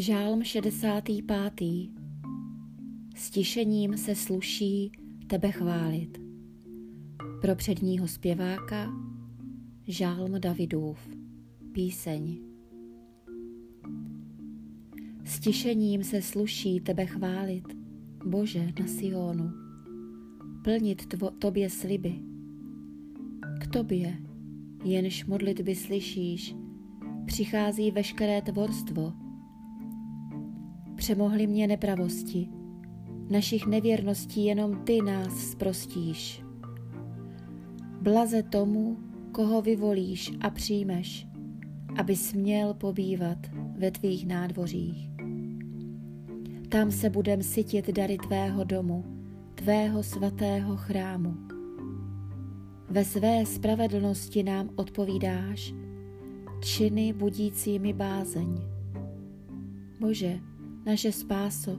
Žálm 0.00 0.42
65. 0.44 1.60
Stišením 3.16 3.96
se 3.96 4.14
sluší 4.14 4.92
tebe 5.26 5.50
chválit. 5.50 6.18
Pro 7.40 7.56
předního 7.56 8.08
zpěváka 8.08 8.92
Žálm 9.86 10.40
Davidův. 10.40 10.98
Píseň. 11.72 12.38
Stišením 15.24 16.04
se 16.04 16.22
sluší 16.22 16.80
tebe 16.80 17.06
chválit, 17.06 17.64
Bože 18.24 18.72
na 18.80 18.86
Sionu, 18.86 19.50
plnit 20.64 21.06
tvo, 21.06 21.30
tobě 21.30 21.70
sliby. 21.70 22.14
K 23.60 23.66
tobě, 23.66 24.18
jenž 24.84 25.26
modlitby 25.26 25.74
slyšíš, 25.74 26.54
přichází 27.26 27.90
veškeré 27.90 28.42
tvorstvo. 28.42 29.29
Přemohli 31.00 31.46
mě 31.46 31.66
nepravosti, 31.66 32.48
našich 33.30 33.66
nevěrností 33.66 34.44
jenom 34.44 34.84
ty 34.84 35.02
nás 35.02 35.38
zprostíš. 35.38 36.42
Blaze 38.02 38.42
tomu, 38.42 38.98
koho 39.32 39.62
vyvolíš 39.62 40.32
a 40.40 40.50
přijmeš, 40.50 41.26
aby 41.98 42.16
směl 42.16 42.74
pobývat 42.74 43.38
ve 43.78 43.90
tvých 43.90 44.26
nádvořích. 44.26 45.10
Tam 46.68 46.90
se 46.90 47.10
budem 47.10 47.42
sytit 47.42 47.90
dary 47.90 48.18
tvého 48.18 48.64
domu, 48.64 49.04
tvého 49.54 50.02
svatého 50.02 50.76
chrámu. 50.76 51.34
Ve 52.90 53.04
své 53.04 53.46
spravedlnosti 53.46 54.42
nám 54.42 54.70
odpovídáš, 54.76 55.74
činy 56.62 57.12
budícími 57.12 57.92
bázeň. 57.92 58.54
Bože, 60.00 60.49
naše 60.86 61.12
spáso, 61.12 61.78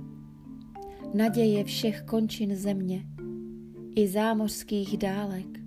naděje 1.14 1.64
všech 1.64 2.02
končin 2.02 2.56
země 2.56 3.06
i 3.96 4.08
zámořských 4.08 4.98
dálek, 4.98 5.60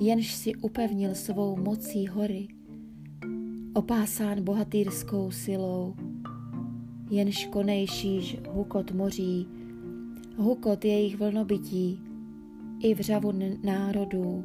jenž 0.00 0.34
si 0.34 0.54
upevnil 0.54 1.14
svou 1.14 1.56
mocí 1.56 2.06
hory, 2.06 2.48
opásán 3.74 4.44
bohatýrskou 4.44 5.30
silou, 5.30 5.94
jenž 7.10 7.46
konejšíš 7.46 8.36
hukot 8.48 8.92
moří, 8.92 9.48
hukot 10.36 10.84
jejich 10.84 11.18
vlnobytí 11.18 12.00
i 12.80 12.94
vřavu 12.94 13.32
národů. 13.62 14.44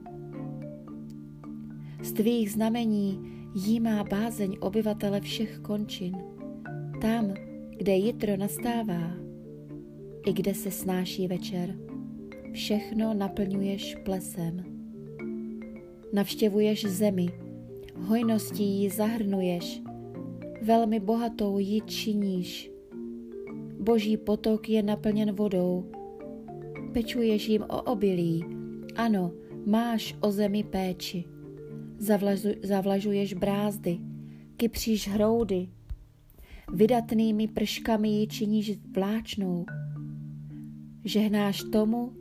Z 2.04 2.12
tvých 2.12 2.52
znamení 2.52 3.20
jí 3.56 3.80
má 3.80 4.04
bázeň 4.04 4.58
obyvatele 4.60 5.22
všech 5.22 5.60
končin. 5.60 6.18
Tam, 7.02 7.34
kde 7.78 7.96
jitro 7.96 8.38
nastává, 8.38 9.14
i 10.26 10.34
kde 10.34 10.54
se 10.54 10.72
snáší 10.72 11.28
večer, 11.28 11.76
všechno 12.52 13.14
naplňuješ 13.14 13.96
plesem. 14.06 14.64
Navštěvuješ 16.14 16.86
zemi, 16.86 17.28
hojností 17.96 18.82
ji 18.82 18.90
zahrnuješ, 18.90 19.82
velmi 20.62 21.00
bohatou 21.00 21.60
ji 21.60 21.82
činíš. 21.82 22.72
Boží 23.80 24.18
potok 24.18 24.70
je 24.70 24.84
naplněn 24.84 25.32
vodou, 25.32 25.86
pečuješ 26.94 27.50
jim 27.50 27.62
o 27.62 27.82
obilí, 27.82 28.46
ano, 28.96 29.32
máš 29.66 30.16
o 30.22 30.32
zemi 30.32 30.64
péči. 30.64 31.26
Zavlažu, 31.98 32.50
zavlažuješ 32.64 33.34
brázdy, 33.34 34.00
kypříš 34.58 35.08
hroudy, 35.08 35.68
vydatnými 36.74 37.48
prškami 37.48 38.10
ji 38.10 38.28
činíš 38.28 38.72
vláčnou. 38.96 39.66
Žehnáš 41.04 41.64
tomu, 41.72 42.14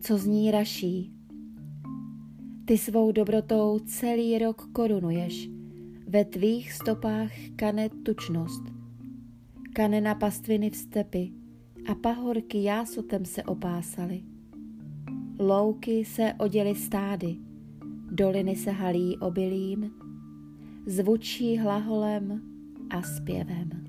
co 0.00 0.18
z 0.18 0.26
ní 0.26 0.50
raší. 0.50 1.12
Ty 2.64 2.78
svou 2.78 3.12
dobrotou 3.12 3.78
celý 3.78 4.38
rok 4.38 4.68
korunuješ, 4.72 5.48
ve 6.06 6.24
tvých 6.24 6.72
stopách 6.72 7.32
kane 7.56 7.88
tučnost. 7.88 8.62
Kane 9.72 10.00
na 10.00 10.14
pastviny 10.14 10.70
v 10.70 10.76
stepy 10.76 11.32
a 11.88 11.94
pahorky 11.94 12.62
jásotem 12.62 13.24
se 13.24 13.42
opásaly. 13.42 14.22
Louky 15.38 16.04
se 16.04 16.32
oděly 16.38 16.74
stády, 16.74 17.36
doliny 18.10 18.56
se 18.56 18.70
halí 18.70 19.18
obilím, 19.18 19.90
zvučí 20.86 21.58
hlaholem 21.58 22.50
a 22.90 23.02
zpěvem. 23.02 23.79